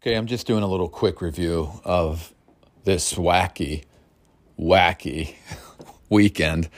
Okay, 0.00 0.14
I'm 0.14 0.26
just 0.26 0.46
doing 0.46 0.62
a 0.62 0.66
little 0.68 0.88
quick 0.88 1.20
review 1.20 1.72
of 1.82 2.32
this 2.84 3.14
wacky, 3.14 3.82
wacky 4.56 5.34
weekend. 6.08 6.68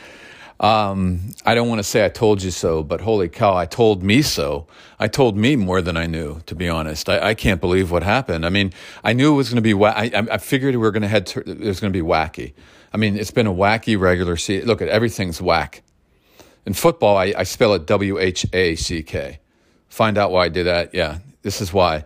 Um, 0.58 1.34
I 1.44 1.54
don't 1.54 1.68
want 1.68 1.80
to 1.80 1.82
say 1.82 2.02
I 2.02 2.08
told 2.08 2.42
you 2.42 2.50
so, 2.50 2.82
but 2.82 3.02
holy 3.02 3.28
cow, 3.28 3.54
I 3.54 3.66
told 3.66 4.02
me 4.02 4.22
so. 4.22 4.66
I 4.98 5.06
told 5.06 5.36
me 5.36 5.54
more 5.54 5.82
than 5.82 5.98
I 5.98 6.06
knew, 6.06 6.40
to 6.46 6.54
be 6.54 6.70
honest. 6.70 7.10
I, 7.10 7.28
I 7.28 7.34
can't 7.34 7.60
believe 7.60 7.90
what 7.90 8.02
happened. 8.02 8.46
I 8.46 8.48
mean, 8.48 8.72
I 9.04 9.12
knew 9.12 9.34
it 9.34 9.36
was 9.36 9.50
going 9.50 9.56
to 9.56 9.60
be, 9.60 9.74
wa- 9.74 9.92
I, 9.94 10.10
I 10.14 10.38
figured 10.38 10.72
we 10.72 10.78
were 10.78 10.90
going 10.90 11.02
to 11.02 11.08
head 11.08 11.26
to, 11.26 11.40
it 11.40 11.60
was 11.60 11.78
going 11.78 11.92
to 11.92 12.02
be 12.02 12.02
wacky. 12.02 12.54
I 12.90 12.96
mean, 12.96 13.18
it's 13.18 13.30
been 13.30 13.46
a 13.46 13.52
wacky 13.52 14.00
regular 14.00 14.38
season. 14.38 14.66
Look, 14.66 14.80
at 14.80 14.88
everything's 14.88 15.42
whack. 15.42 15.82
In 16.64 16.72
football, 16.72 17.18
I, 17.18 17.34
I 17.36 17.42
spell 17.42 17.74
it 17.74 17.84
W 17.84 18.18
H 18.18 18.46
A 18.54 18.76
C 18.76 19.02
K. 19.02 19.40
Find 19.90 20.16
out 20.16 20.30
why 20.30 20.46
I 20.46 20.48
did 20.48 20.64
that. 20.64 20.94
Yeah, 20.94 21.18
this 21.42 21.60
is 21.60 21.70
why 21.70 22.04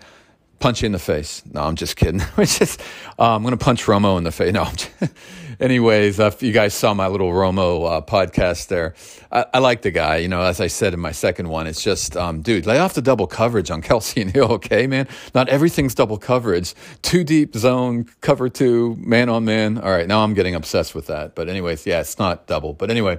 punch 0.59 0.83
you 0.83 0.87
in 0.87 0.93
the 0.93 0.99
face. 0.99 1.43
No, 1.53 1.63
I'm 1.63 1.77
just 1.77 1.97
kidding. 1.97 2.21
just, 2.39 2.81
uh, 3.19 3.35
I'm 3.35 3.43
going 3.43 3.57
to 3.57 3.63
punch 3.63 3.85
Romo 3.85 4.19
in 4.19 4.25
the 4.25 4.33
face. 4.33 4.53
No, 4.53 4.69
anyways, 5.61 6.21
uh, 6.21 6.31
you 6.41 6.53
guys 6.53 6.75
saw 6.75 6.95
my 6.95 7.09
little 7.09 7.31
Romo 7.31 7.91
uh, 7.91 8.01
podcast 8.01 8.69
there. 8.69 8.95
I, 9.31 9.47
I, 9.55 9.59
like 9.59 9.83
the 9.83 9.91
guy. 9.91 10.17
You 10.17 10.29
know, 10.29 10.43
as 10.43 10.61
I 10.61 10.67
said 10.67 10.95
in 10.95 11.01
my 11.01 11.13
second 11.13 11.49
one, 11.49 11.67
it's 11.67 11.83
just, 11.83 12.17
um, 12.17 12.43
dude, 12.43 12.67
lay 12.67 12.79
off 12.79 12.95
the 12.95 13.03
double 13.03 13.27
coverage 13.27 13.71
on 13.71 13.83
Kelce 13.89 14.21
and 14.21 14.31
Hill, 14.31 14.53
okay, 14.53 14.87
man? 14.87 15.09
Not 15.35 15.49
everything's 15.49 15.95
double 15.95 16.19
coverage. 16.19 16.75
Two 17.03 17.25
deep 17.25 17.55
zone, 17.55 18.07
cover 18.21 18.49
two, 18.49 18.97
man 18.99 19.29
on 19.29 19.45
man. 19.45 19.79
All 19.79 19.91
right, 19.91 20.07
now 20.07 20.25
I'm 20.25 20.35
getting 20.35 20.55
obsessed 20.55 20.95
with 20.95 21.07
that. 21.07 21.35
But 21.35 21.49
anyways, 21.49 21.87
yeah, 21.87 22.01
it's 22.01 22.19
not 22.19 22.47
double. 22.47 22.73
But 22.73 22.91
anyway. 22.91 23.19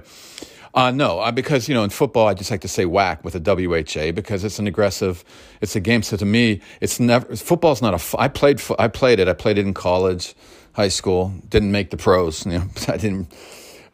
Uh, 0.76 0.90
no, 0.90 1.20
uh, 1.20 1.32
because 1.32 1.70
you 1.70 1.74
know 1.74 1.82
in 1.82 1.88
football 1.88 2.28
I 2.28 2.34
just 2.34 2.50
like 2.50 2.60
to 2.60 2.68
say 2.68 2.84
whack 2.84 3.24
with 3.24 3.34
a 3.34 3.40
WHA 3.40 4.12
because 4.12 4.44
it's 4.44 4.58
an 4.58 4.66
aggressive, 4.66 5.24
it's 5.62 5.74
a 5.74 5.80
game. 5.80 6.02
So 6.02 6.18
to 6.18 6.26
me, 6.26 6.60
it's 6.82 7.00
never 7.00 7.34
football's 7.34 7.80
not 7.80 7.94
a. 7.94 8.20
I 8.20 8.28
played 8.28 8.60
I 8.78 8.88
played 8.88 9.18
it. 9.18 9.26
I 9.26 9.32
played 9.32 9.56
it 9.56 9.64
in 9.64 9.72
college, 9.72 10.34
high 10.74 10.88
school. 10.88 11.32
Didn't 11.48 11.72
make 11.72 11.88
the 11.90 11.96
pros. 11.96 12.44
You 12.44 12.58
know, 12.58 12.64
I 12.88 12.98
didn't. 12.98 13.32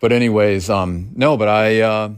But 0.00 0.10
anyways, 0.10 0.68
um, 0.68 1.12
no. 1.14 1.36
But 1.36 1.46
I, 1.46 1.80
uh, 1.82 2.10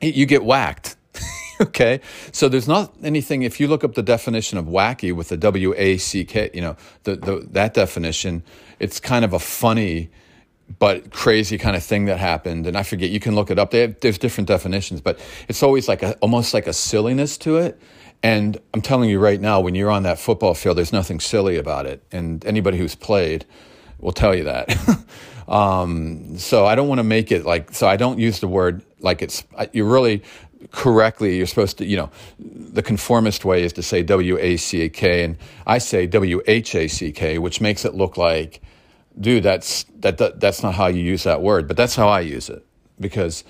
you 0.00 0.24
get 0.24 0.42
whacked. 0.42 0.96
okay, 1.60 2.00
so 2.32 2.48
there's 2.48 2.66
not 2.66 2.94
anything. 3.02 3.42
If 3.42 3.60
you 3.60 3.68
look 3.68 3.84
up 3.84 3.94
the 3.94 4.02
definition 4.02 4.56
of 4.56 4.64
wacky 4.64 5.14
with 5.14 5.28
the 5.28 5.36
W 5.36 5.74
A 5.76 5.98
C 5.98 6.24
K, 6.24 6.48
you 6.54 6.62
know 6.62 6.76
the, 7.02 7.16
the 7.16 7.46
that 7.50 7.74
definition, 7.74 8.42
it's 8.78 8.98
kind 9.00 9.22
of 9.22 9.34
a 9.34 9.38
funny 9.38 10.08
but 10.78 11.10
crazy 11.10 11.58
kind 11.58 11.76
of 11.76 11.84
thing 11.84 12.06
that 12.06 12.18
happened. 12.18 12.66
And 12.66 12.76
I 12.76 12.82
forget, 12.82 13.10
you 13.10 13.20
can 13.20 13.34
look 13.34 13.50
it 13.50 13.58
up. 13.58 13.72
Have, 13.72 14.00
there's 14.00 14.18
different 14.18 14.48
definitions, 14.48 15.00
but 15.00 15.18
it's 15.48 15.62
always 15.62 15.88
like 15.88 16.02
a, 16.02 16.14
almost 16.16 16.54
like 16.54 16.66
a 16.66 16.72
silliness 16.72 17.36
to 17.38 17.56
it. 17.56 17.80
And 18.22 18.58
I'm 18.72 18.80
telling 18.80 19.10
you 19.10 19.18
right 19.18 19.40
now, 19.40 19.60
when 19.60 19.74
you're 19.74 19.90
on 19.90 20.04
that 20.04 20.18
football 20.18 20.54
field, 20.54 20.78
there's 20.78 20.92
nothing 20.92 21.20
silly 21.20 21.58
about 21.58 21.86
it. 21.86 22.02
And 22.10 22.44
anybody 22.46 22.78
who's 22.78 22.94
played 22.94 23.44
will 23.98 24.12
tell 24.12 24.34
you 24.34 24.44
that. 24.44 25.04
um, 25.48 26.38
so 26.38 26.64
I 26.64 26.74
don't 26.74 26.88
want 26.88 27.00
to 27.00 27.04
make 27.04 27.30
it 27.30 27.44
like, 27.44 27.74
so 27.74 27.86
I 27.86 27.96
don't 27.96 28.18
use 28.18 28.40
the 28.40 28.48
word 28.48 28.82
like 29.00 29.20
it's, 29.20 29.44
you 29.72 29.84
really 29.84 30.22
correctly, 30.70 31.36
you're 31.36 31.46
supposed 31.46 31.78
to, 31.78 31.84
you 31.84 31.96
know, 31.96 32.10
the 32.38 32.82
conformist 32.82 33.44
way 33.44 33.62
is 33.62 33.72
to 33.74 33.82
say 33.82 34.02
W 34.02 34.38
A 34.38 34.56
C 34.56 34.82
A 34.82 34.88
K, 34.88 35.24
and 35.24 35.36
I 35.66 35.78
say 35.78 36.06
W 36.06 36.40
H 36.46 36.74
A 36.74 36.88
C 36.88 37.12
K, 37.12 37.38
which 37.38 37.60
makes 37.60 37.84
it 37.84 37.94
look 37.94 38.16
like 38.16 38.62
dude, 39.18 39.42
that's 39.42 39.84
that, 40.00 40.18
that 40.18 40.40
that's 40.40 40.62
not 40.62 40.74
how 40.74 40.86
you 40.86 41.02
use 41.02 41.24
that 41.24 41.42
word, 41.42 41.68
but 41.68 41.76
that's 41.76 41.96
how 41.96 42.08
I 42.08 42.20
use 42.20 42.48
it 42.48 42.64
because 43.00 43.44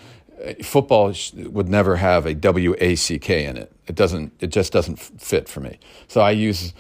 uh, 0.45 0.55
football 0.63 1.13
would 1.35 1.69
never 1.69 1.97
have 1.97 2.27
a 2.27 2.35
W 2.35 2.75
A 2.79 2.95
C 2.97 3.19
K 3.19 3.45
in 3.45 3.57
it. 3.57 3.73
It 3.87 3.95
doesn't. 3.95 4.33
It 4.41 4.49
just 4.49 4.73
doesn't 4.73 4.99
fit 4.99 5.49
for 5.49 5.61
me. 5.61 5.79
So 6.09 6.21
I 6.21 6.31
use 6.31 6.73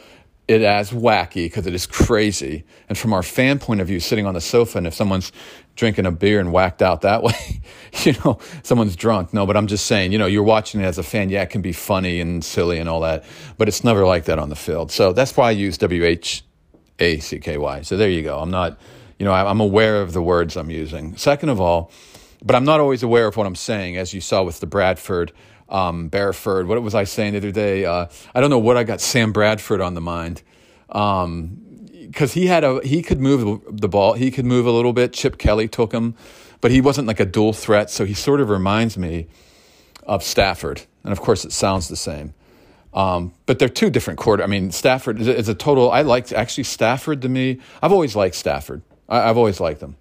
it 0.47 0.63
as 0.63 0.91
wacky 0.91 1.47
because 1.47 1.67
it 1.67 1.75
is 1.75 1.87
crazy. 1.87 2.65
And 2.89 2.99
from 2.99 3.13
our 3.13 3.23
fan 3.23 3.59
point 3.59 3.81
of 3.81 3.87
view, 3.87 4.01
sitting 4.01 4.27
on 4.27 4.35
the 4.35 4.41
sofa, 4.41 4.79
and 4.79 4.87
if 4.87 4.95
someone's 4.95 5.33
drinking 5.75 6.07
a 6.07 6.13
beer 6.13 6.39
and 6.39 6.53
whacked 6.53 6.83
out 6.83 7.01
that 7.01 7.23
way, 7.23 7.61
you 8.03 8.15
know, 8.25 8.39
someone's 8.63 8.97
drunk. 8.97 9.33
No, 9.33 9.47
but 9.47 9.57
I'm 9.57 9.67
just 9.67 9.87
saying, 9.87 10.13
you 10.13 10.19
know, 10.19 10.27
you're 10.27 10.43
watching 10.43 10.81
it 10.81 10.85
as 10.85 10.99
a 10.99 11.03
fan. 11.03 11.31
Yeah, 11.31 11.43
it 11.43 11.51
can 11.51 11.63
be 11.63 11.73
funny 11.73 12.21
and 12.21 12.45
silly 12.45 12.79
and 12.79 12.89
all 12.89 13.01
that, 13.01 13.25
but 13.59 13.69
it's 13.69 13.85
never 13.85 14.05
like 14.05 14.27
that 14.27 14.39
on 14.39 14.51
the 14.51 14.57
field. 14.57 14.91
So 14.93 15.13
that's 15.13 15.37
why 15.37 15.49
I 15.49 15.53
use 15.53 15.79
W 15.79 16.05
H 16.05 16.45
a 16.99 17.19
C 17.19 17.39
K 17.39 17.59
Y. 17.59 17.83
So 17.83 17.97
there 17.97 18.11
you 18.11 18.23
go. 18.23 18.39
I'm 18.39 18.51
not, 18.51 18.79
you 19.19 19.25
know, 19.25 19.33
I'm 19.33 19.61
aware 19.61 20.01
of 20.03 20.13
the 20.13 20.23
words 20.23 20.57
I'm 20.57 20.71
using. 20.71 21.17
Second 21.17 21.49
of 21.49 21.61
all, 21.61 21.91
but 22.43 22.55
I'm 22.55 22.65
not 22.65 22.81
always 22.81 23.03
aware 23.03 23.27
of 23.27 23.37
what 23.37 23.47
I'm 23.47 23.55
saying, 23.55 23.97
as 23.97 24.13
you 24.13 24.21
saw 24.21 24.43
with 24.43 24.61
the 24.61 24.67
Bradford, 24.67 25.33
um, 25.69 26.09
Bearford. 26.09 26.67
What 26.67 26.81
was 26.83 26.95
I 26.95 27.05
saying 27.05 27.33
the 27.33 27.39
other 27.39 27.51
day? 27.51 27.85
Uh, 27.85 28.07
I 28.35 28.41
don't 28.41 28.51
know 28.51 28.59
what 28.59 28.77
I 28.77 28.85
got 28.85 29.01
Sam 29.01 29.33
Bradford 29.33 29.81
on 29.81 29.95
the 29.95 30.01
mind. 30.01 30.43
Um, 30.91 31.61
because 32.07 32.35
he 32.35 32.47
had 32.47 32.65
a 32.65 32.81
he 32.85 33.03
could 33.03 33.19
move 33.19 33.63
the 33.81 33.89
ball, 33.89 34.13
he 34.13 34.31
could 34.31 34.45
move 34.45 34.67
a 34.67 34.71
little 34.71 34.93
bit. 34.93 35.13
Chip 35.13 35.39
Kelly 35.39 35.69
took 35.69 35.93
him, 35.93 36.15
but 36.61 36.71
he 36.71 36.81
wasn't 36.81 37.09
like 37.09 37.19
a 37.19 37.25
dual 37.25 37.53
threat. 37.53 37.91
So 37.91 38.05
he 38.05 38.15
sort 38.15 38.41
of 38.41 38.51
reminds 38.51 38.97
me 38.97 39.27
of 40.07 40.23
Stafford, 40.23 40.83
and 41.03 41.13
of 41.13 41.21
course 41.21 41.45
it 41.45 41.53
sounds 41.53 41.89
the 41.89 41.97
same. 41.97 42.35
Um, 42.95 43.33
but 43.47 43.59
they're 43.59 43.69
two 43.69 43.91
different 43.91 44.19
quarter. 44.21 44.43
I 44.43 44.47
mean, 44.47 44.71
Stafford 44.71 45.21
is 45.21 45.49
a 45.49 45.55
total. 45.55 45.91
I 45.91 46.03
like 46.03 46.33
actually 46.33 46.65
Stafford 46.65 47.23
to 47.23 47.29
me. 47.29 47.59
I've 47.83 47.93
always 47.93 48.15
liked 48.15 48.37
Stafford. 48.37 48.83
I, 49.09 49.19
have 49.27 49.37
always 49.37 49.61
liked 49.61 49.83
him, 49.83 49.97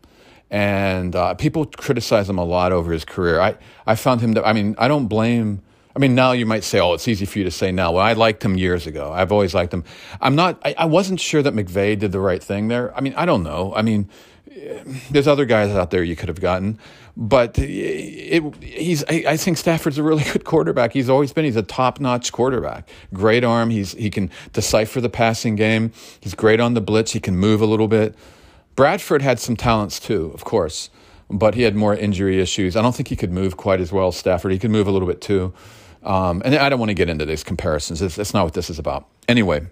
and 0.51 1.15
uh, 1.15 1.33
people 1.33 1.65
criticize 1.65 2.29
him 2.29 2.37
a 2.37 2.45
lot 2.45 2.71
over 2.71 2.91
his 2.91 3.03
career. 3.03 3.41
I 3.41 3.57
I 3.87 3.95
found 3.95 4.21
him. 4.21 4.35
To, 4.35 4.45
I 4.45 4.53
mean, 4.53 4.75
I 4.77 4.87
don't 4.87 5.07
blame. 5.07 5.61
I 5.95 5.99
mean, 5.99 6.15
now 6.15 6.31
you 6.31 6.45
might 6.45 6.63
say, 6.63 6.79
"Oh, 6.79 6.93
it's 6.93 7.07
easy 7.07 7.25
for 7.25 7.39
you 7.39 7.45
to 7.45 7.51
say 7.51 7.71
now." 7.71 7.93
Well, 7.93 8.03
I 8.03 8.13
liked 8.13 8.45
him 8.45 8.55
years 8.57 8.85
ago. 8.85 9.11
I've 9.11 9.31
always 9.31 9.55
liked 9.55 9.73
him. 9.73 9.83
I'm 10.21 10.35
not. 10.35 10.61
I, 10.63 10.75
I 10.77 10.85
wasn't 10.85 11.19
sure 11.19 11.41
that 11.41 11.53
McVay 11.55 11.97
did 11.97 12.11
the 12.11 12.19
right 12.19 12.41
thing 12.41 12.67
there. 12.67 12.95
I 12.95 13.01
mean, 13.01 13.15
I 13.15 13.25
don't 13.25 13.43
know. 13.43 13.73
I 13.75 13.81
mean, 13.81 14.07
there's 15.11 15.27
other 15.27 15.45
guys 15.45 15.71
out 15.71 15.91
there 15.91 16.03
you 16.03 16.15
could 16.15 16.29
have 16.29 16.39
gotten, 16.39 16.79
but 17.15 17.57
it, 17.57 18.63
he's. 18.63 19.03
I, 19.05 19.23
I, 19.29 19.37
think 19.37 19.57
Stafford's 19.57 19.97
a 19.97 20.03
really 20.03 20.23
good 20.31 20.45
quarterback. 20.45 20.93
He's 20.93 21.09
always 21.09 21.33
been. 21.33 21.45
He's 21.45 21.55
a 21.55 21.63
top-notch 21.63 22.31
quarterback. 22.31 22.89
Great 23.13 23.43
arm. 23.43 23.69
He's 23.69 23.93
he 23.93 24.09
can 24.09 24.29
decipher 24.51 25.01
the 25.01 25.09
passing 25.09 25.55
game. 25.55 25.91
He's 26.19 26.33
great 26.33 26.59
on 26.59 26.73
the 26.73 26.81
blitz. 26.81 27.11
He 27.11 27.19
can 27.19 27.37
move 27.37 27.61
a 27.61 27.65
little 27.65 27.87
bit. 27.87 28.15
Bradford 28.75 29.21
had 29.21 29.39
some 29.39 29.55
talents 29.55 29.99
too, 29.99 30.31
of 30.33 30.43
course, 30.43 30.89
but 31.29 31.55
he 31.55 31.63
had 31.63 31.75
more 31.75 31.95
injury 31.95 32.39
issues. 32.41 32.75
I 32.75 32.81
don't 32.81 32.95
think 32.95 33.09
he 33.09 33.15
could 33.15 33.31
move 33.31 33.57
quite 33.57 33.79
as 33.79 33.91
well. 33.91 34.09
As 34.09 34.17
Stafford. 34.17 34.51
He 34.51 34.59
could 34.59 34.71
move 34.71 34.87
a 34.87 34.91
little 34.91 35.07
bit 35.07 35.21
too. 35.21 35.53
Um, 36.03 36.41
and 36.43 36.55
I 36.55 36.69
don't 36.69 36.79
want 36.79 36.89
to 36.89 36.95
get 36.95 37.09
into 37.09 37.25
these 37.25 37.43
comparisons. 37.43 37.99
That's 37.99 38.33
not 38.33 38.43
what 38.43 38.53
this 38.53 38.69
is 38.69 38.79
about. 38.79 39.07
Anyway. 39.27 39.67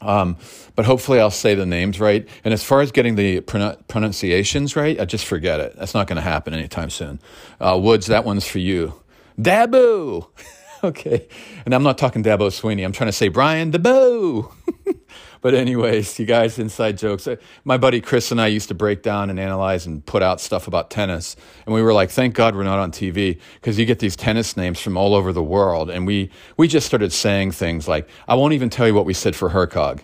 Um, 0.00 0.36
but 0.76 0.84
hopefully 0.84 1.20
I'll 1.20 1.30
say 1.30 1.54
the 1.54 1.66
names 1.66 2.00
right. 2.00 2.26
And 2.44 2.54
as 2.54 2.64
far 2.64 2.80
as 2.80 2.90
getting 2.90 3.16
the 3.16 3.40
pronunciations 3.40 4.76
right, 4.76 4.98
I 5.00 5.04
just 5.04 5.26
forget 5.26 5.60
it. 5.60 5.76
That's 5.76 5.94
not 5.94 6.06
going 6.06 6.16
to 6.16 6.22
happen 6.22 6.54
anytime 6.54 6.90
soon. 6.90 7.20
Uh, 7.60 7.78
Woods, 7.82 8.06
that 8.06 8.24
one's 8.24 8.46
for 8.46 8.58
you. 8.58 8.94
Dabu! 9.38 10.26
okay. 10.84 11.28
And 11.64 11.74
I'm 11.74 11.82
not 11.82 11.98
talking 11.98 12.22
Dabo 12.22 12.48
Swinney. 12.48 12.84
I'm 12.84 12.92
trying 12.92 13.08
to 13.08 13.12
say 13.12 13.28
Brian 13.28 13.70
Dabu. 13.70 14.50
but 15.40 15.54
anyways, 15.54 16.18
you 16.18 16.26
guys, 16.26 16.58
inside 16.58 16.96
jokes. 16.98 17.26
Uh, 17.26 17.36
my 17.64 17.76
buddy 17.76 18.00
Chris 18.00 18.30
and 18.30 18.40
I 18.40 18.46
used 18.46 18.68
to 18.68 18.74
break 18.74 19.02
down 19.02 19.30
and 19.30 19.38
analyze 19.38 19.86
and 19.86 20.04
put 20.04 20.22
out 20.22 20.40
stuff 20.40 20.66
about 20.66 20.90
tennis. 20.90 21.36
And 21.66 21.74
we 21.74 21.82
were 21.82 21.92
like, 21.92 22.10
thank 22.10 22.34
God 22.34 22.54
we're 22.54 22.64
not 22.64 22.78
on 22.78 22.92
TV 22.92 23.38
because 23.54 23.78
you 23.78 23.84
get 23.84 23.98
these 23.98 24.16
tennis 24.16 24.56
names 24.56 24.80
from 24.80 24.96
all 24.96 25.14
over 25.14 25.32
the 25.32 25.42
world. 25.42 25.90
And 25.90 26.06
we, 26.06 26.30
we 26.56 26.68
just 26.68 26.86
started 26.86 27.12
saying 27.12 27.52
things 27.52 27.86
like, 27.86 28.08
I 28.26 28.34
won't 28.34 28.54
even 28.54 28.70
tell 28.70 28.86
you 28.86 28.94
what 28.94 29.04
we 29.04 29.14
said 29.14 29.36
for 29.36 29.50
Hercog. 29.50 30.00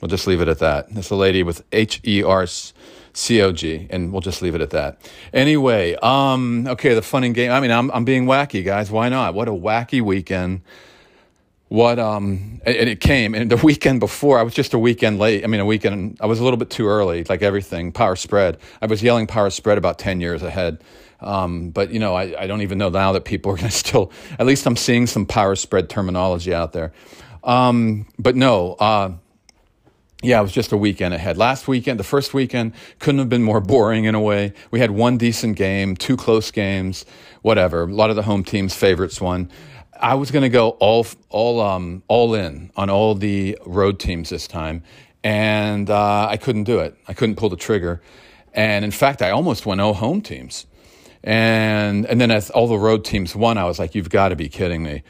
We'll 0.00 0.08
just 0.08 0.26
leave 0.26 0.40
it 0.40 0.48
at 0.48 0.58
that. 0.58 0.86
It's 0.90 1.10
a 1.10 1.16
lady 1.16 1.42
with 1.42 1.64
H 1.72 2.00
E 2.04 2.22
R 2.22 2.46
C 3.16 3.40
O 3.40 3.50
G, 3.50 3.86
and 3.88 4.12
we'll 4.12 4.20
just 4.20 4.42
leave 4.42 4.54
it 4.54 4.60
at 4.60 4.70
that. 4.70 5.00
Anyway, 5.32 5.94
um, 6.02 6.66
okay, 6.68 6.92
the 6.92 7.00
fun 7.00 7.24
and 7.24 7.34
game. 7.34 7.50
I 7.50 7.60
mean, 7.60 7.70
I'm 7.70 7.90
I'm 7.90 8.04
being 8.04 8.26
wacky, 8.26 8.62
guys. 8.62 8.90
Why 8.90 9.08
not? 9.08 9.32
What 9.32 9.48
a 9.48 9.52
wacky 9.52 10.02
weekend. 10.02 10.60
What 11.68 11.98
um, 11.98 12.60
and 12.66 12.90
it 12.90 13.00
came, 13.00 13.34
and 13.34 13.50
the 13.50 13.56
weekend 13.56 14.00
before, 14.00 14.38
I 14.38 14.42
was 14.42 14.52
just 14.52 14.74
a 14.74 14.78
weekend 14.78 15.18
late. 15.18 15.44
I 15.44 15.46
mean, 15.46 15.60
a 15.60 15.64
weekend. 15.64 16.18
I 16.20 16.26
was 16.26 16.40
a 16.40 16.44
little 16.44 16.58
bit 16.58 16.68
too 16.68 16.86
early, 16.86 17.24
like 17.24 17.40
everything. 17.40 17.90
Power 17.90 18.16
spread. 18.16 18.58
I 18.82 18.86
was 18.86 19.02
yelling 19.02 19.26
power 19.26 19.48
spread 19.48 19.78
about 19.78 19.98
ten 19.98 20.20
years 20.20 20.42
ahead. 20.42 20.84
Um, 21.20 21.70
but 21.70 21.90
you 21.90 21.98
know, 21.98 22.14
I, 22.14 22.42
I 22.42 22.46
don't 22.46 22.60
even 22.60 22.76
know 22.76 22.90
now 22.90 23.12
that 23.12 23.24
people 23.24 23.50
are 23.52 23.56
going 23.56 23.68
to 23.70 23.74
still. 23.74 24.12
At 24.38 24.44
least 24.44 24.66
I'm 24.66 24.76
seeing 24.76 25.06
some 25.06 25.24
power 25.24 25.56
spread 25.56 25.88
terminology 25.88 26.52
out 26.52 26.74
there. 26.74 26.92
Um, 27.42 28.06
but 28.18 28.36
no. 28.36 28.74
Uh, 28.74 29.12
yeah, 30.22 30.38
it 30.38 30.42
was 30.42 30.52
just 30.52 30.72
a 30.72 30.76
weekend 30.76 31.12
ahead. 31.12 31.36
Last 31.36 31.68
weekend, 31.68 32.00
the 32.00 32.04
first 32.04 32.32
weekend, 32.32 32.72
couldn't 32.98 33.18
have 33.18 33.28
been 33.28 33.42
more 33.42 33.60
boring 33.60 34.04
in 34.06 34.14
a 34.14 34.20
way. 34.20 34.54
We 34.70 34.80
had 34.80 34.90
one 34.90 35.18
decent 35.18 35.56
game, 35.56 35.94
two 35.94 36.16
close 36.16 36.50
games, 36.50 37.04
whatever. 37.42 37.82
A 37.82 37.86
lot 37.86 38.08
of 38.10 38.16
the 38.16 38.22
home 38.22 38.42
teams' 38.42 38.74
favorites 38.74 39.20
won. 39.20 39.50
I 40.00 40.14
was 40.14 40.30
going 40.30 40.42
to 40.42 40.48
go 40.48 40.70
all 40.70 41.06
all 41.28 41.60
um, 41.60 42.02
all 42.08 42.34
in 42.34 42.70
on 42.76 42.90
all 42.90 43.14
the 43.14 43.58
road 43.66 43.98
teams 43.98 44.30
this 44.30 44.46
time, 44.46 44.82
and 45.22 45.88
uh, 45.90 46.28
I 46.30 46.36
couldn't 46.38 46.64
do 46.64 46.78
it. 46.80 46.96
I 47.06 47.12
couldn't 47.12 47.36
pull 47.36 47.48
the 47.48 47.56
trigger, 47.56 48.00
and 48.54 48.84
in 48.84 48.90
fact, 48.90 49.22
I 49.22 49.30
almost 49.30 49.66
went 49.66 49.80
all 49.80 49.94
home 49.94 50.22
teams, 50.22 50.66
and 51.22 52.06
and 52.06 52.20
then 52.20 52.30
as 52.30 52.50
all 52.50 52.68
the 52.68 52.78
road 52.78 53.04
teams 53.04 53.36
won, 53.36 53.58
I 53.58 53.64
was 53.64 53.78
like, 53.78 53.94
"You've 53.94 54.10
got 54.10 54.30
to 54.30 54.36
be 54.36 54.48
kidding 54.48 54.82
me!" 54.82 55.02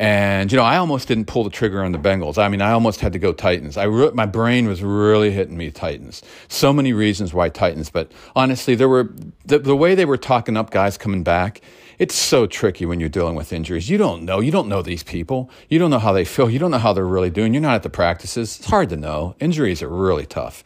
And 0.00 0.50
you 0.50 0.56
know, 0.56 0.64
I 0.64 0.78
almost 0.78 1.08
didn't 1.08 1.26
pull 1.26 1.44
the 1.44 1.50
trigger 1.50 1.84
on 1.84 1.92
the 1.92 1.98
Bengals. 1.98 2.38
I 2.38 2.48
mean, 2.48 2.62
I 2.62 2.72
almost 2.72 3.00
had 3.00 3.12
to 3.12 3.18
go 3.18 3.34
Titans. 3.34 3.76
I 3.76 3.84
re- 3.84 4.12
my 4.14 4.24
brain 4.24 4.66
was 4.66 4.82
really 4.82 5.30
hitting 5.30 5.58
me 5.58 5.70
Titans. 5.70 6.22
So 6.48 6.72
many 6.72 6.94
reasons 6.94 7.34
why 7.34 7.50
Titans, 7.50 7.90
but 7.90 8.10
honestly, 8.34 8.74
there 8.74 8.88
were 8.88 9.12
the, 9.44 9.58
the 9.58 9.76
way 9.76 9.94
they 9.94 10.06
were 10.06 10.16
talking 10.16 10.56
up 10.56 10.70
guys 10.70 10.96
coming 10.96 11.22
back. 11.22 11.60
It's 11.98 12.14
so 12.14 12.46
tricky 12.46 12.86
when 12.86 12.98
you're 12.98 13.10
dealing 13.10 13.34
with 13.34 13.52
injuries. 13.52 13.90
You 13.90 13.98
don't 13.98 14.24
know. 14.24 14.40
You 14.40 14.50
don't 14.50 14.68
know 14.68 14.80
these 14.80 15.02
people. 15.02 15.50
You 15.68 15.78
don't 15.78 15.90
know 15.90 15.98
how 15.98 16.12
they 16.12 16.24
feel. 16.24 16.48
You 16.48 16.58
don't 16.58 16.70
know 16.70 16.78
how 16.78 16.94
they're 16.94 17.04
really 17.04 17.28
doing. 17.28 17.52
You're 17.52 17.60
not 17.60 17.74
at 17.74 17.82
the 17.82 17.90
practices. 17.90 18.58
It's 18.58 18.70
hard 18.70 18.88
to 18.88 18.96
know. 18.96 19.36
Injuries 19.38 19.82
are 19.82 19.90
really 19.90 20.24
tough. 20.24 20.64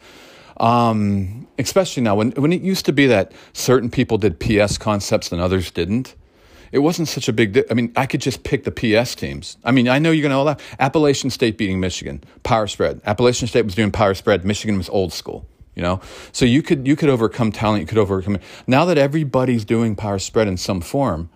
Um, 0.61 1.49
especially 1.59 2.03
now 2.03 2.15
when 2.15 2.31
when 2.31 2.53
it 2.53 2.61
used 2.61 2.85
to 2.85 2.93
be 2.93 3.05
that 3.07 3.33
certain 3.51 3.89
people 3.89 4.17
did 4.17 4.39
PS 4.39 4.77
concepts 4.77 5.33
and 5.33 5.41
others 5.41 5.71
didn't 5.71 6.15
it 6.71 6.79
wasn't 6.79 7.07
such 7.07 7.27
a 7.27 7.33
big 7.33 7.53
di- 7.53 7.63
I 7.69 7.73
mean, 7.73 7.91
I 7.95 8.05
could 8.05 8.21
just 8.21 8.43
pick 8.43 8.63
the 8.63 8.71
PS 8.71 9.15
teams. 9.15 9.57
I 9.63 9.71
mean, 9.71 9.87
I 9.87 9.99
know 9.99 10.11
you're 10.11 10.21
going 10.21 10.31
to 10.31 10.37
allow 10.37 10.57
Appalachian 10.79 11.29
State 11.29 11.57
beating 11.57 11.79
Michigan, 11.79 12.23
power 12.43 12.67
spread. 12.67 13.01
Appalachian 13.05 13.47
State 13.47 13.65
was 13.65 13.75
doing 13.75 13.91
power 13.91 14.13
spread. 14.13 14.45
Michigan 14.45 14.77
was 14.77 14.89
old 14.89 15.13
school. 15.13 15.47
You 15.75 15.81
know, 15.81 15.99
so 16.31 16.45
you 16.45 16.61
could 16.61 16.87
you 16.87 16.95
could 16.95 17.09
overcome 17.09 17.51
talent. 17.51 17.81
You 17.81 17.87
could 17.87 17.97
overcome. 17.97 18.37
Now 18.65 18.85
that 18.85 18.97
everybody's 18.97 19.65
doing 19.65 19.97
power 19.97 20.19
spread 20.19 20.47
in 20.47 20.55
some 20.55 20.79
form, 20.79 21.29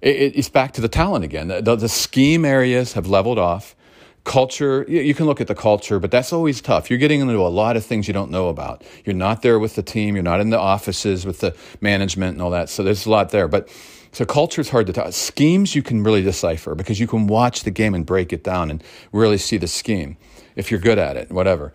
it, 0.00 0.32
it's 0.34 0.48
back 0.48 0.72
to 0.72 0.80
the 0.80 0.88
talent 0.88 1.24
again. 1.24 1.46
The, 1.46 1.62
the, 1.62 1.76
the 1.76 1.88
scheme 1.88 2.44
areas 2.44 2.94
have 2.94 3.06
leveled 3.06 3.38
off 3.38 3.76
culture 4.24 4.86
you 4.88 5.14
can 5.14 5.26
look 5.26 5.42
at 5.42 5.48
the 5.48 5.54
culture 5.54 6.00
but 6.00 6.10
that's 6.10 6.32
always 6.32 6.62
tough 6.62 6.88
you're 6.88 6.98
getting 6.98 7.20
into 7.20 7.38
a 7.38 7.48
lot 7.48 7.76
of 7.76 7.84
things 7.84 8.08
you 8.08 8.14
don't 8.14 8.30
know 8.30 8.48
about 8.48 8.82
you're 9.04 9.14
not 9.14 9.42
there 9.42 9.58
with 9.58 9.74
the 9.74 9.82
team 9.82 10.16
you're 10.16 10.24
not 10.24 10.40
in 10.40 10.48
the 10.48 10.58
offices 10.58 11.26
with 11.26 11.40
the 11.40 11.54
management 11.82 12.32
and 12.32 12.40
all 12.40 12.48
that 12.48 12.70
so 12.70 12.82
there's 12.82 13.04
a 13.04 13.10
lot 13.10 13.28
there 13.30 13.48
but 13.48 13.68
so 14.14 14.24
culture 14.24 14.60
is 14.60 14.70
hard 14.70 14.86
to 14.86 14.92
talk. 14.92 15.12
Schemes 15.12 15.74
you 15.74 15.82
can 15.82 16.04
really 16.04 16.22
decipher 16.22 16.76
because 16.76 17.00
you 17.00 17.08
can 17.08 17.26
watch 17.26 17.64
the 17.64 17.70
game 17.72 17.94
and 17.94 18.06
break 18.06 18.32
it 18.32 18.44
down 18.44 18.70
and 18.70 18.82
really 19.12 19.38
see 19.38 19.56
the 19.56 19.66
scheme 19.66 20.16
if 20.54 20.70
you're 20.70 20.78
good 20.78 20.98
at 20.98 21.16
it, 21.16 21.32
whatever. 21.32 21.72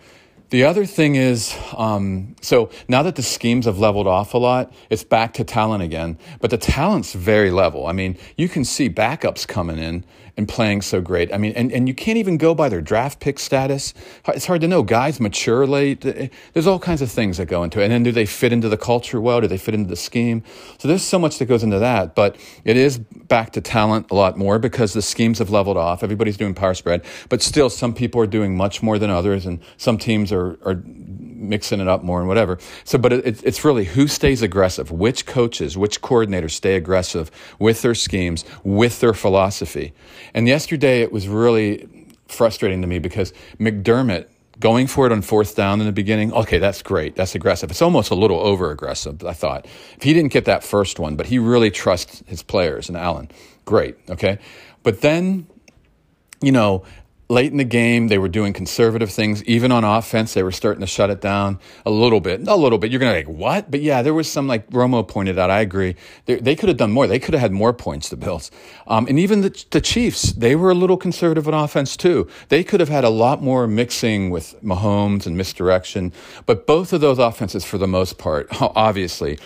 The 0.50 0.64
other 0.64 0.86
thing 0.86 1.14
is, 1.16 1.56
um, 1.78 2.36
so 2.42 2.72
now 2.88 3.04
that 3.04 3.16
the 3.16 3.22
schemes 3.22 3.66
have 3.68 3.78
leveled 3.78 4.08
off 4.08 4.34
a 4.34 4.40
lot, 4.40 4.74
it's 4.90 5.04
back 5.04 5.34
to 5.36 5.44
talent 5.44 5.84
again. 5.84 6.18
But 6.42 6.50
the 6.50 6.58
talent's 6.58 7.14
very 7.14 7.52
level. 7.52 7.86
I 7.86 7.92
mean, 7.92 8.18
you 8.36 8.50
can 8.50 8.66
see 8.66 8.90
backups 8.90 9.48
coming 9.48 9.78
in 9.78 10.06
and 10.40 10.48
playing 10.48 10.82
so 10.82 11.02
great. 11.02 11.34
I 11.34 11.38
mean, 11.38 11.52
and, 11.52 11.70
and 11.74 11.86
you 11.86 11.94
can't 11.94 12.18
even 12.18 12.38
go 12.38 12.56
by 12.56 12.70
their 12.70 12.80
draft 12.80 13.20
pick 13.20 13.40
status. 13.40 13.94
It's 14.30 14.46
hard 14.46 14.62
to 14.62 14.70
know. 14.70 14.84
Guys 14.84 15.20
mature 15.20 15.68
late. 15.68 16.00
There's 16.54 16.66
all 16.66 16.80
kinds 16.80 17.02
of 17.02 17.12
things 17.12 17.36
that 17.38 17.48
go 17.48 17.62
into 17.62 17.82
it. 17.82 17.84
And 17.84 17.92
then 17.92 18.04
do 18.04 18.14
they 18.14 18.26
fit 18.26 18.54
into 18.54 18.70
the 18.70 18.78
culture 18.78 19.20
well? 19.20 19.42
Do 19.42 19.48
they 19.48 19.58
fit 19.58 19.74
into 19.74 19.90
the 19.90 19.98
scheme? 19.98 20.42
So 20.78 20.88
there's 20.88 21.04
so 21.04 21.20
much 21.20 21.40
that 21.40 21.48
goes 21.48 21.62
into 21.62 21.80
that. 21.80 22.16
But 22.16 22.38
it 22.64 22.78
is 22.78 23.00
back 23.00 23.52
to 23.52 23.62
talent 23.62 24.12
a 24.12 24.16
lot 24.16 24.38
more 24.38 24.60
because 24.60 24.94
the 24.94 25.02
schemes 25.02 25.40
have 25.40 25.50
leveled 25.50 25.76
off. 25.76 26.04
Everybody's 26.04 26.38
doing 26.38 26.54
power 26.54 26.74
spread. 26.74 27.04
But 27.28 27.42
still, 27.42 27.70
some 27.70 27.94
people 27.94 28.22
are 28.22 28.28
doing 28.28 28.56
much 28.56 28.82
more 28.82 28.98
than 28.98 29.10
others. 29.10 29.46
And 29.46 29.60
some 29.76 29.98
teams 29.98 30.32
are, 30.32 30.39
are 30.40 30.82
mixing 30.86 31.80
it 31.80 31.88
up 31.88 32.04
more 32.04 32.20
and 32.20 32.28
whatever. 32.28 32.58
So, 32.84 32.98
but 32.98 33.14
it, 33.14 33.44
it's 33.44 33.64
really 33.64 33.86
who 33.86 34.08
stays 34.08 34.42
aggressive, 34.42 34.92
which 34.92 35.26
coaches, 35.26 35.78
which 35.78 36.02
coordinators 36.02 36.52
stay 36.52 36.76
aggressive 36.76 37.32
with 37.60 37.82
their 37.82 37.96
schemes, 37.96 38.46
with 38.64 39.00
their 39.00 39.14
philosophy. 39.14 39.94
And 40.34 40.48
yesterday 40.48 41.02
it 41.02 41.12
was 41.12 41.28
really 41.28 41.88
frustrating 42.28 42.82
to 42.82 42.88
me 42.88 43.00
because 43.00 43.34
McDermott 43.60 44.28
going 44.60 44.88
for 44.88 45.06
it 45.06 45.12
on 45.12 45.22
fourth 45.22 45.56
down 45.56 45.80
in 45.80 45.86
the 45.86 45.92
beginning, 45.92 46.34
okay, 46.34 46.58
that's 46.58 46.82
great. 46.82 47.16
That's 47.16 47.34
aggressive. 47.34 47.72
It's 47.72 47.82
almost 47.82 48.12
a 48.12 48.16
little 48.16 48.40
over 48.40 48.72
aggressive, 48.72 49.24
I 49.24 49.34
thought. 49.34 49.66
If 49.96 50.04
he 50.04 50.14
didn't 50.14 50.34
get 50.34 50.46
that 50.46 50.64
first 50.64 51.00
one, 51.00 51.16
but 51.16 51.28
he 51.28 51.40
really 51.40 51.72
trusts 51.72 52.24
his 52.28 52.44
players 52.44 52.90
and 52.90 52.98
Allen, 52.98 53.32
great, 53.66 53.96
okay? 54.10 54.40
But 54.84 55.02
then, 55.02 55.48
you 56.42 56.52
know, 56.52 56.84
late 57.30 57.52
in 57.52 57.58
the 57.58 57.64
game, 57.64 58.08
they 58.08 58.18
were 58.18 58.28
doing 58.28 58.54
conservative 58.54 59.12
things. 59.12 59.44
Even 59.44 59.72
on 59.72 59.84
offense, 59.84 60.34
they 60.34 60.42
were 60.42 60.52
starting 60.52 60.82
to 60.82 60.88
shut 60.88 61.12
it 61.12 61.22
down 61.22 61.60
a 61.86 61.92
little 61.92 62.20
bit. 62.20 62.48
A 62.48 62.56
little 62.56 62.80
bit. 62.80 62.92
You're 62.92 63.00
going 63.00 63.12
to 63.12 63.30
like, 63.30 63.40
what? 63.40 63.70
But 63.70 63.82
yeah, 63.82 64.02
there 64.02 64.16
was 64.16 64.30
some, 64.30 64.48
like 64.48 64.68
Romo 64.72 65.08
pointed 65.08 65.38
out, 65.38 65.52
I 65.52 65.62
agree. 65.62 65.96
They, 66.26 66.36
they 66.36 66.56
could 66.56 66.70
have 66.70 66.78
done 66.78 66.92
more. 66.92 67.06
They 67.06 67.20
could 67.20 67.36
have 67.36 67.42
had 67.42 67.52
more 67.52 67.72
points, 67.72 68.10
the 68.10 68.18
Bills. 68.18 68.50
Um, 68.88 69.06
and 69.08 69.20
even 69.20 69.42
the, 69.42 69.66
the 69.70 69.80
Chiefs, 69.80 70.34
they 70.34 70.56
were 70.56 70.72
a 70.72 70.76
little 70.76 70.98
conservative 70.98 71.48
on 71.48 71.54
offense 71.54 71.96
too. 71.96 72.28
They 72.50 72.64
could 72.64 72.80
have 72.80 72.90
had 72.90 73.04
a 73.04 73.10
lot 73.10 73.44
more 73.44 73.68
mixing 73.68 74.32
with 74.32 74.56
Mahomes 74.64 75.28
and 75.28 75.38
misdirection. 75.38 76.12
But 76.48 76.66
both 76.66 76.94
of 76.94 77.02
those 77.02 77.20
offenses, 77.20 77.64
for 77.64 77.78
the 77.78 77.88
most 77.88 78.18
part, 78.18 78.48
obviously, 78.60 79.38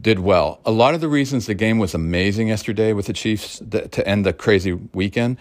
did 0.00 0.18
well. 0.18 0.60
A 0.64 0.70
lot 0.70 0.94
of 0.94 1.00
the 1.00 1.08
reasons 1.08 1.46
the 1.46 1.54
game 1.54 1.78
was 1.78 1.94
amazing 1.94 2.48
yesterday 2.48 2.92
with 2.92 3.06
the 3.06 3.12
Chiefs 3.12 3.60
to 3.70 4.08
end 4.08 4.26
the 4.26 4.32
crazy 4.32 4.72
weekend 4.72 5.38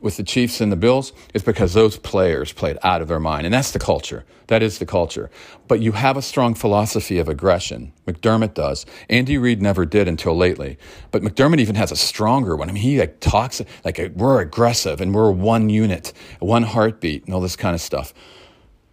with 0.00 0.16
the 0.16 0.22
Chiefs 0.22 0.60
and 0.60 0.70
the 0.70 0.76
Bills 0.76 1.12
is 1.32 1.42
because 1.42 1.74
those 1.74 1.96
players 1.98 2.52
played 2.52 2.78
out 2.82 3.02
of 3.02 3.08
their 3.08 3.20
mind. 3.20 3.46
And 3.46 3.52
that's 3.52 3.72
the 3.72 3.78
culture. 3.78 4.24
That 4.46 4.62
is 4.62 4.78
the 4.78 4.86
culture. 4.86 5.30
But 5.68 5.80
you 5.80 5.92
have 5.92 6.16
a 6.16 6.22
strong 6.22 6.54
philosophy 6.54 7.18
of 7.18 7.28
aggression. 7.28 7.92
McDermott 8.06 8.54
does. 8.54 8.86
Andy 9.08 9.38
Reid 9.38 9.62
never 9.62 9.84
did 9.84 10.06
until 10.06 10.36
lately. 10.36 10.78
But 11.10 11.22
McDermott 11.22 11.60
even 11.60 11.74
has 11.74 11.90
a 11.90 11.96
stronger 11.96 12.56
one. 12.56 12.68
I 12.68 12.72
mean, 12.72 12.82
he 12.82 13.00
like 13.00 13.20
talks 13.20 13.60
like 13.84 13.98
we're 14.14 14.40
aggressive 14.40 15.00
and 15.00 15.14
we're 15.14 15.30
one 15.30 15.68
unit, 15.68 16.12
one 16.38 16.62
heartbeat, 16.62 17.24
and 17.24 17.34
all 17.34 17.40
this 17.40 17.56
kind 17.56 17.74
of 17.74 17.80
stuff. 17.80 18.14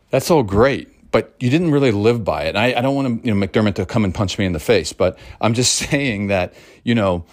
That's 0.09 0.31
all 0.31 0.43
great 0.43 0.89
but 1.11 1.35
you 1.39 1.49
didn't 1.49 1.71
really 1.71 1.91
live 1.91 2.23
by 2.23 2.43
it. 2.43 2.55
I, 2.55 2.73
I, 2.73 2.81
don't 2.81 2.95
want 2.95 3.21
to, 3.21 3.27
you 3.27 3.33
know, 3.33 3.45
McDermott 3.45 3.75
to 3.75 3.85
come 3.85 4.05
and 4.05 4.13
punch 4.13 4.37
me 4.37 4.45
in 4.45 4.53
the 4.53 4.59
face, 4.59 4.93
but 4.93 5.17
I'm 5.39 5.53
just 5.53 5.73
saying 5.89 6.27
that, 6.27 6.53
you 6.83 6.95
know, 6.95 7.25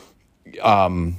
um, 0.62 1.16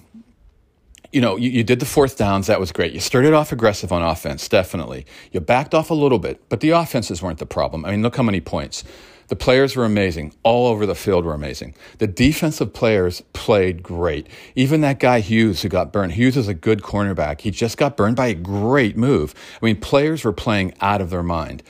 you 1.11 1.21
know, 1.21 1.38
you, 1.38 1.50
you, 1.50 1.63
did 1.63 1.79
the 1.79 1.85
fourth 1.85 2.17
downs. 2.17 2.47
That 2.47 2.59
was 2.59 2.71
great. 2.71 2.94
You 2.94 3.00
started 3.00 3.33
off 3.33 3.51
aggressive 3.51 3.91
on 3.91 4.03
offense, 4.03 4.47
definitely. 4.47 5.06
You 5.31 5.39
backed 5.39 5.73
off 5.73 5.89
a 5.89 5.95
little 5.95 6.19
bit, 6.19 6.47
but 6.50 6.59
the 6.59 6.69
offenses 6.69 7.21
weren't 7.21 7.39
the 7.39 7.47
problem. 7.47 7.83
I 7.85 7.91
mean, 7.91 8.03
look 8.03 8.15
how 8.15 8.23
many 8.23 8.41
points. 8.41 8.83
The 9.29 9.35
players 9.35 9.75
were 9.75 9.85
amazing. 9.85 10.33
All 10.41 10.67
over 10.67 10.88
the 10.88 10.95
field 10.95 11.23
were 11.23 11.35
amazing. 11.35 11.75
The 12.00 12.07
defensive 12.07 12.73
players 12.73 13.21
played 13.33 13.83
great. 13.83 14.27
Even 14.56 14.81
that 14.81 15.00
guy 15.00 15.19
Hughes 15.19 15.61
who 15.61 15.69
got 15.69 15.94
burned. 15.94 16.13
Hughes 16.13 16.35
is 16.35 16.47
a 16.47 16.53
good 16.56 16.81
cornerback. 16.81 17.41
He 17.41 17.51
just 17.51 17.77
got 17.77 17.95
burned 17.95 18.15
by 18.15 18.27
a 18.27 18.33
great 18.33 18.97
move. 18.97 19.35
I 19.61 19.65
mean, 19.65 19.79
players 19.79 20.23
were 20.23 20.33
playing 20.33 20.73
out 20.81 21.00
of 21.00 21.11
their 21.11 21.21
mind. 21.21 21.61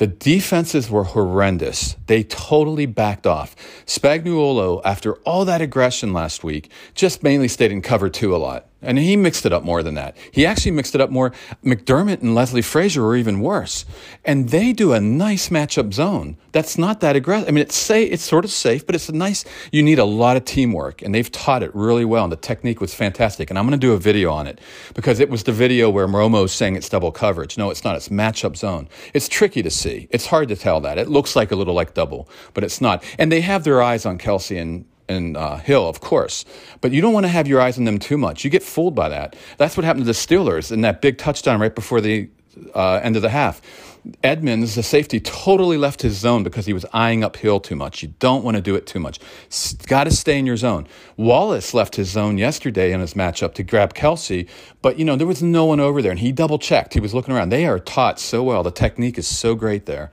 The 0.00 0.06
defenses 0.06 0.88
were 0.88 1.04
horrendous. 1.04 1.94
They 2.06 2.22
totally 2.22 2.86
backed 2.86 3.26
off. 3.26 3.54
Spagnuolo, 3.84 4.80
after 4.82 5.16
all 5.26 5.44
that 5.44 5.60
aggression 5.60 6.14
last 6.14 6.42
week, 6.42 6.70
just 6.94 7.22
mainly 7.22 7.48
stayed 7.48 7.70
in 7.70 7.82
cover 7.82 8.08
two 8.08 8.34
a 8.34 8.38
lot. 8.38 8.69
And 8.82 8.98
he 8.98 9.16
mixed 9.16 9.44
it 9.44 9.52
up 9.52 9.62
more 9.62 9.82
than 9.82 9.94
that. 9.94 10.16
He 10.30 10.46
actually 10.46 10.70
mixed 10.70 10.94
it 10.94 11.00
up 11.00 11.10
more. 11.10 11.32
McDermott 11.62 12.22
and 12.22 12.34
Leslie 12.34 12.62
Frazier 12.62 13.02
were 13.02 13.16
even 13.16 13.40
worse. 13.40 13.84
And 14.24 14.48
they 14.48 14.72
do 14.72 14.92
a 14.92 15.00
nice 15.00 15.50
matchup 15.50 15.92
zone. 15.92 16.38
That's 16.52 16.78
not 16.78 17.00
that 17.00 17.14
aggressive. 17.14 17.48
I 17.48 17.52
mean, 17.52 17.62
it's 17.62 17.74
say 17.74 18.04
it's 18.04 18.22
sort 18.22 18.44
of 18.44 18.50
safe, 18.50 18.86
but 18.86 18.94
it's 18.94 19.08
a 19.08 19.12
nice. 19.12 19.44
You 19.70 19.82
need 19.82 19.98
a 19.98 20.04
lot 20.04 20.36
of 20.36 20.44
teamwork, 20.44 21.02
and 21.02 21.14
they've 21.14 21.30
taught 21.30 21.62
it 21.62 21.74
really 21.74 22.04
well. 22.04 22.24
And 22.24 22.32
the 22.32 22.36
technique 22.36 22.80
was 22.80 22.94
fantastic. 22.94 23.50
And 23.50 23.58
I'm 23.58 23.66
going 23.66 23.78
to 23.78 23.86
do 23.86 23.92
a 23.92 23.98
video 23.98 24.32
on 24.32 24.46
it 24.46 24.60
because 24.94 25.20
it 25.20 25.28
was 25.28 25.44
the 25.44 25.52
video 25.52 25.90
where 25.90 26.06
Romo's 26.08 26.52
saying 26.52 26.76
it's 26.76 26.88
double 26.88 27.12
coverage. 27.12 27.58
No, 27.58 27.70
it's 27.70 27.84
not. 27.84 27.96
It's 27.96 28.08
matchup 28.08 28.56
zone. 28.56 28.88
It's 29.12 29.28
tricky 29.28 29.62
to 29.62 29.70
see. 29.70 30.08
It's 30.10 30.26
hard 30.26 30.48
to 30.48 30.56
tell 30.56 30.80
that. 30.80 30.98
It 30.98 31.08
looks 31.08 31.36
like 31.36 31.52
a 31.52 31.56
little 31.56 31.74
like 31.74 31.94
double, 31.94 32.28
but 32.54 32.64
it's 32.64 32.80
not. 32.80 33.04
And 33.18 33.30
they 33.30 33.42
have 33.42 33.64
their 33.64 33.82
eyes 33.82 34.06
on 34.06 34.18
Kelce 34.18 34.60
and 34.60 34.86
and 35.10 35.36
uh, 35.36 35.56
Hill, 35.56 35.88
of 35.88 36.00
course. 36.00 36.44
But 36.80 36.92
you 36.92 37.00
don't 37.00 37.12
want 37.12 37.24
to 37.24 37.28
have 37.28 37.46
your 37.46 37.60
eyes 37.60 37.76
on 37.78 37.84
them 37.84 37.98
too 37.98 38.16
much. 38.16 38.44
You 38.44 38.50
get 38.50 38.62
fooled 38.62 38.94
by 38.94 39.08
that. 39.08 39.36
That's 39.58 39.76
what 39.76 39.84
happened 39.84 40.04
to 40.04 40.06
the 40.06 40.12
Steelers 40.12 40.72
in 40.72 40.80
that 40.82 41.02
big 41.02 41.18
touchdown 41.18 41.60
right 41.60 41.74
before 41.74 42.00
the 42.00 42.28
uh, 42.74 43.00
end 43.02 43.16
of 43.16 43.22
the 43.22 43.30
half. 43.30 43.60
Edmunds, 44.24 44.76
the 44.76 44.82
safety, 44.82 45.20
totally 45.20 45.76
left 45.76 46.00
his 46.00 46.16
zone 46.16 46.42
because 46.42 46.64
he 46.64 46.72
was 46.72 46.86
eyeing 46.94 47.22
up 47.22 47.36
Hill 47.36 47.60
too 47.60 47.76
much. 47.76 48.02
You 48.02 48.14
don't 48.18 48.42
want 48.42 48.56
to 48.56 48.62
do 48.62 48.74
it 48.74 48.86
too 48.86 48.98
much. 48.98 49.18
Got 49.86 50.04
to 50.04 50.10
stay 50.10 50.38
in 50.38 50.46
your 50.46 50.56
zone. 50.56 50.86
Wallace 51.18 51.74
left 51.74 51.96
his 51.96 52.08
zone 52.08 52.38
yesterday 52.38 52.92
in 52.92 53.00
his 53.00 53.12
matchup 53.12 53.52
to 53.54 53.62
grab 53.62 53.92
Kelce, 53.92 54.48
but 54.80 54.98
you 54.98 55.04
know 55.04 55.16
there 55.16 55.26
was 55.26 55.42
no 55.42 55.66
one 55.66 55.80
over 55.80 56.00
there, 56.00 56.12
and 56.12 56.20
he 56.20 56.32
double 56.32 56.58
checked. 56.58 56.94
He 56.94 57.00
was 57.00 57.12
looking 57.12 57.34
around. 57.34 57.50
They 57.50 57.66
are 57.66 57.78
taught 57.78 58.18
so 58.18 58.42
well. 58.42 58.62
The 58.62 58.70
technique 58.70 59.18
is 59.18 59.26
so 59.26 59.54
great 59.54 59.84
there 59.84 60.10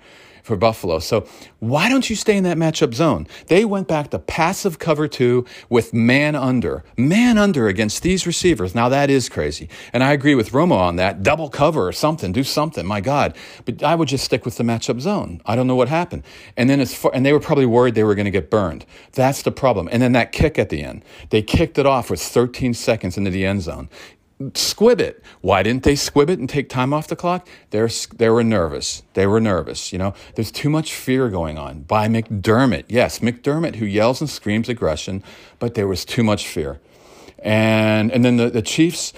for 0.48 0.56
Buffalo. 0.56 0.98
So 1.00 1.27
why 1.60 1.89
don't 1.89 2.10
you 2.10 2.16
stay 2.16 2.38
in 2.38 2.44
that 2.46 2.58
matchup 2.58 2.94
zone? 2.94 3.27
They 3.48 3.66
went 3.66 3.88
back 3.88 4.10
to 4.12 4.20
passive 4.20 4.80
cover 4.80 5.08
two 5.08 5.46
with 5.70 5.94
man 5.94 6.36
under, 6.36 6.84
man 6.98 7.38
under 7.38 7.68
against 7.68 8.01
these 8.01 8.25
receivers. 8.25 8.74
Now 8.74 8.89
that 8.89 9.10
is 9.10 9.27
crazy. 9.27 9.68
And 9.92 10.04
I 10.04 10.13
agree 10.13 10.36
with 10.36 10.51
Romo 10.51 10.77
on 10.77 10.96
that. 10.96 11.22
Double 11.22 11.50
cover 11.50 11.86
or 11.88 11.92
something, 11.92 12.32
do 12.32 12.44
something. 12.44 12.86
My 12.86 13.01
God. 13.01 13.36
But 13.66 13.84
I 13.84 13.94
would 13.94 14.08
just 14.08 14.24
stick 14.24 14.46
with 14.46 14.58
the 14.58 14.63
matchup 14.63 15.01
zone. 15.01 15.42
I 15.46 15.56
don't 15.56 15.68
know 15.68 15.75
what 15.75 15.89
happened. 15.89 16.24
And 16.56 16.70
then 16.70 16.80
as 16.80 16.96
far, 16.96 17.12
and 17.13 17.25
they 17.25 17.34
were 17.34 17.39
probably 17.42 17.66
worried 17.66 17.96
they 17.96 18.06
were 18.06 18.16
going 18.16 18.25
to 18.25 18.32
get 18.32 18.50
burned. 18.50 18.86
That's 19.12 19.42
the 19.42 19.51
problem. 19.51 19.89
And 19.92 20.01
then 20.01 20.13
that 20.13 20.32
kick 20.32 20.58
at 20.58 20.70
the 20.70 20.82
end. 20.82 21.04
They 21.30 21.42
kicked 21.42 21.77
it 21.77 21.86
off 21.86 22.10
with 22.10 22.22
13 22.22 22.74
seconds 22.74 23.18
into 23.18 23.30
the 23.30 23.46
end 23.46 23.63
zone 23.63 23.89
squib 24.53 25.01
it. 25.01 25.24
Why 25.41 25.63
didn't 25.63 25.84
they 25.84 25.96
squib 25.96 26.29
it 26.29 26.39
and 26.39 26.48
take 26.48 26.70
time 26.70 26.94
off 26.94 27.08
the 27.08 27.15
clock? 27.15 27.48
They're, 27.72 27.89
they 28.15 28.29
were 28.29 28.44
nervous. 28.44 29.03
They 29.13 29.25
were 29.25 29.41
nervous. 29.41 29.91
You 29.91 30.00
know, 30.00 30.13
there's 30.36 30.51
too 30.51 30.70
much 30.70 30.94
fear 30.94 31.29
going 31.29 31.58
on 31.58 31.82
by 31.82 32.08
McDermott. 32.08 32.86
Yes, 32.88 33.20
McDermott, 33.20 33.75
who 33.75 33.86
yells 33.86 34.22
and 34.22 34.29
screams 34.29 34.70
aggression, 34.70 35.24
but 35.60 35.74
there 35.74 35.88
was 35.88 36.06
too 36.06 36.24
much 36.24 36.48
fear. 36.48 36.79
And, 37.39 38.12
and 38.12 38.24
then 38.24 38.38
the, 38.38 38.50
the 38.50 38.62
Chiefs, 38.62 39.13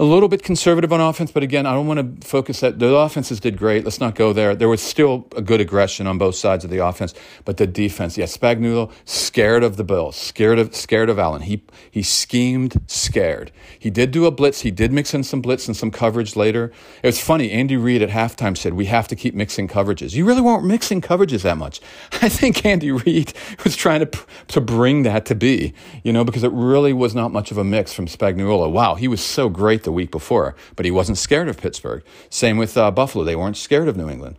a 0.00 0.04
little 0.04 0.30
bit 0.30 0.42
conservative 0.42 0.94
on 0.94 1.00
offense, 1.00 1.30
but 1.30 1.42
again, 1.42 1.66
I 1.66 1.74
don't 1.74 1.86
want 1.86 2.22
to 2.22 2.26
focus 2.26 2.60
that 2.60 2.78
the 2.78 2.94
offenses 2.94 3.38
did 3.38 3.58
great. 3.58 3.84
Let's 3.84 4.00
not 4.00 4.14
go 4.14 4.32
there. 4.32 4.56
There 4.56 4.66
was 4.66 4.80
still 4.80 5.28
a 5.36 5.42
good 5.42 5.60
aggression 5.60 6.06
on 6.06 6.16
both 6.16 6.36
sides 6.36 6.64
of 6.64 6.70
the 6.70 6.78
offense, 6.78 7.12
but 7.44 7.58
the 7.58 7.66
defense, 7.66 8.16
yeah, 8.16 8.24
Spagnuolo 8.24 8.90
scared 9.04 9.62
of 9.62 9.76
the 9.76 9.84
Bills, 9.84 10.16
scared 10.16 10.58
of 10.58 10.74
scared 10.74 11.10
of 11.10 11.18
Allen. 11.18 11.42
He 11.42 11.62
he 11.90 12.02
schemed 12.02 12.80
scared. 12.86 13.52
He 13.78 13.90
did 13.90 14.10
do 14.10 14.24
a 14.24 14.30
blitz. 14.30 14.62
He 14.62 14.70
did 14.70 14.90
mix 14.90 15.12
in 15.12 15.22
some 15.22 15.42
blitz 15.42 15.68
and 15.68 15.76
some 15.76 15.90
coverage 15.90 16.34
later. 16.34 16.72
It 17.02 17.06
was 17.08 17.20
funny. 17.20 17.50
Andy 17.50 17.76
Reid 17.76 18.00
at 18.00 18.08
halftime 18.08 18.56
said 18.56 18.72
we 18.72 18.86
have 18.86 19.06
to 19.08 19.16
keep 19.16 19.34
mixing 19.34 19.68
coverages. 19.68 20.14
You 20.14 20.24
really 20.24 20.40
weren't 20.40 20.64
mixing 20.64 21.02
coverages 21.02 21.42
that 21.42 21.58
much. 21.58 21.78
I 22.22 22.30
think 22.30 22.64
Andy 22.64 22.90
Reid 22.90 23.34
was 23.64 23.76
trying 23.76 24.00
to 24.00 24.18
to 24.48 24.62
bring 24.62 25.02
that 25.02 25.26
to 25.26 25.34
be, 25.34 25.74
you 26.02 26.14
know, 26.14 26.24
because 26.24 26.42
it 26.42 26.52
really 26.52 26.94
was 26.94 27.14
not 27.14 27.32
much 27.32 27.50
of 27.50 27.58
a 27.58 27.64
mix 27.64 27.92
from 27.92 28.06
Spagnuolo. 28.06 28.72
Wow, 28.72 28.94
he 28.94 29.06
was 29.06 29.20
so 29.20 29.50
great 29.50 29.82
the 29.90 29.94
week 29.94 30.12
before, 30.12 30.54
but 30.76 30.84
he 30.84 30.92
wasn't 30.92 31.18
scared 31.18 31.48
of 31.48 31.58
Pittsburgh. 31.58 32.04
Same 32.30 32.56
with 32.56 32.76
uh, 32.76 32.90
Buffalo; 32.92 33.24
they 33.24 33.36
weren't 33.36 33.56
scared 33.56 33.88
of 33.88 33.96
New 33.96 34.08
England. 34.08 34.36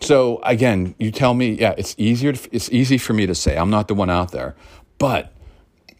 So 0.00 0.40
again, 0.42 0.94
you 0.98 1.10
tell 1.10 1.34
me, 1.34 1.52
yeah, 1.52 1.74
it's 1.76 1.94
easier. 1.98 2.32
To, 2.32 2.48
it's 2.52 2.70
easy 2.70 2.98
for 2.98 3.12
me 3.12 3.26
to 3.26 3.34
say. 3.34 3.56
I'm 3.56 3.70
not 3.70 3.88
the 3.88 3.94
one 3.94 4.10
out 4.10 4.30
there, 4.30 4.54
but 4.98 5.32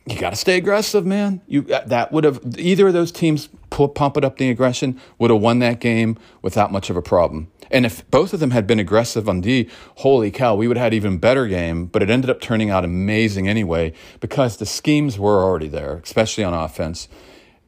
you 0.06 0.18
got 0.18 0.30
to 0.30 0.36
stay 0.36 0.56
aggressive, 0.56 1.04
man. 1.04 1.40
You 1.46 1.66
uh, 1.72 1.84
that 1.86 2.12
would 2.12 2.24
have 2.24 2.40
either 2.58 2.88
of 2.88 2.92
those 2.92 3.12
teams 3.12 3.48
pump 3.70 4.16
it 4.16 4.24
up 4.24 4.36
the 4.36 4.50
aggression 4.50 5.00
would 5.18 5.30
have 5.30 5.40
won 5.40 5.60
that 5.60 5.80
game 5.80 6.18
without 6.42 6.70
much 6.70 6.90
of 6.90 6.96
a 6.96 7.02
problem. 7.02 7.50
And 7.70 7.86
if 7.86 8.08
both 8.10 8.34
of 8.34 8.40
them 8.40 8.50
had 8.50 8.66
been 8.66 8.78
aggressive 8.78 9.28
on 9.28 9.40
D, 9.40 9.68
holy 9.96 10.30
cow, 10.30 10.54
we 10.54 10.68
would 10.68 10.76
have 10.76 10.84
had 10.84 10.94
even 10.94 11.16
better 11.16 11.46
game. 11.46 11.86
But 11.86 12.02
it 12.02 12.10
ended 12.10 12.28
up 12.28 12.40
turning 12.40 12.68
out 12.68 12.84
amazing 12.84 13.48
anyway 13.48 13.94
because 14.20 14.58
the 14.58 14.66
schemes 14.66 15.18
were 15.18 15.42
already 15.42 15.68
there, 15.68 16.00
especially 16.04 16.44
on 16.44 16.52
offense 16.52 17.08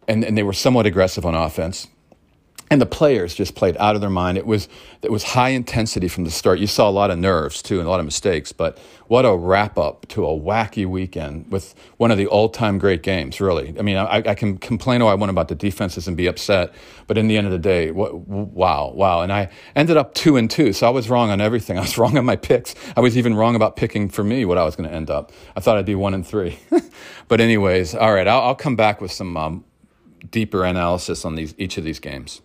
and, 0.08 0.24
and 0.24 0.36
they 0.36 0.42
were 0.42 0.52
somewhat 0.52 0.86
aggressive 0.86 1.24
on 1.24 1.34
offense. 1.34 1.88
And 2.70 2.80
the 2.80 2.86
players 2.86 3.34
just 3.34 3.54
played 3.54 3.76
out 3.76 3.94
of 3.94 4.00
their 4.00 4.10
mind. 4.10 4.38
It 4.38 4.46
was 4.46 4.68
it 5.02 5.12
was 5.12 5.22
high 5.22 5.50
intensity 5.50 6.08
from 6.08 6.24
the 6.24 6.30
start. 6.30 6.58
You 6.58 6.66
saw 6.66 6.88
a 6.88 6.90
lot 6.90 7.10
of 7.10 7.18
nerves 7.18 7.60
too 7.60 7.78
and 7.78 7.86
a 7.86 7.90
lot 7.90 8.00
of 8.00 8.06
mistakes, 8.06 8.52
but 8.52 8.78
what 9.06 9.26
a 9.26 9.36
wrap 9.36 9.76
up 9.78 10.08
to 10.08 10.24
a 10.24 10.30
wacky 10.30 10.86
weekend 10.86 11.52
with 11.52 11.74
one 11.98 12.10
of 12.10 12.16
the 12.16 12.26
all 12.26 12.48
time 12.48 12.78
great 12.78 13.02
games. 13.02 13.38
Really, 13.38 13.74
I 13.78 13.82
mean, 13.82 13.98
I, 13.98 14.22
I, 14.26 14.34
can 14.34 14.56
complain 14.56 15.02
all 15.02 15.10
I 15.10 15.14
want 15.14 15.28
about 15.28 15.48
the 15.48 15.54
defenses 15.54 16.08
and 16.08 16.16
be 16.16 16.26
upset, 16.26 16.74
but 17.06 17.18
in 17.18 17.28
the 17.28 17.36
end 17.36 17.46
of 17.46 17.52
the 17.52 17.58
day, 17.58 17.90
what, 17.90 18.14
wow, 18.14 18.92
wow. 18.94 19.20
And 19.20 19.30
I 19.30 19.50
ended 19.76 19.98
up 19.98 20.14
two 20.14 20.38
and 20.38 20.50
two, 20.50 20.72
so 20.72 20.86
I 20.86 20.90
was 20.90 21.10
wrong 21.10 21.30
on 21.30 21.42
everything. 21.42 21.76
I 21.78 21.82
was 21.82 21.98
wrong 21.98 22.16
on 22.16 22.24
my 22.24 22.36
picks. 22.36 22.74
I 22.96 23.00
was 23.00 23.18
even 23.18 23.34
wrong 23.34 23.56
about 23.56 23.76
picking 23.76 24.08
for 24.08 24.24
me 24.24 24.46
what 24.46 24.56
I 24.56 24.64
was 24.64 24.74
going 24.74 24.88
to 24.88 24.94
end 24.94 25.10
up. 25.10 25.32
I 25.54 25.60
thought 25.60 25.76
I'd 25.76 25.84
be 25.84 25.94
one 25.94 26.14
and 26.14 26.26
three, 26.26 26.58
but 27.28 27.42
anyways, 27.42 27.94
all 27.94 28.14
right. 28.14 28.26
I'll, 28.26 28.40
I'll 28.40 28.54
come 28.54 28.74
back 28.74 29.02
with 29.02 29.12
some. 29.12 29.36
Um, 29.36 29.64
deeper 30.30 30.64
analysis 30.64 31.24
on 31.24 31.34
these 31.34 31.54
each 31.58 31.78
of 31.78 31.84
these 31.84 32.00
games. 32.00 32.40